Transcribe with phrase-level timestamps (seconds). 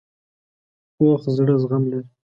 [0.95, 2.09] پوخ زړه زغم لري